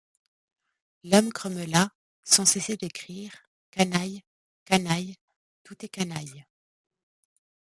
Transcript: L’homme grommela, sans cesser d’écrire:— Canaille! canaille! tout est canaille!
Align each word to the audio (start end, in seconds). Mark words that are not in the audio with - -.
L’homme 1.03 1.29
grommela, 1.29 1.91
sans 2.23 2.43
cesser 2.43 2.75
d’écrire:— 2.75 3.31
Canaille! 3.69 4.23
canaille! 4.65 5.15
tout 5.63 5.75
est 5.85 5.89
canaille! 5.89 6.43